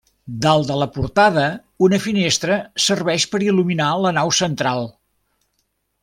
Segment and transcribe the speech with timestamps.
[0.43, 1.43] Dalt de la portada
[1.87, 2.57] una finestra
[2.87, 4.87] serveix per il·luminar la nau central.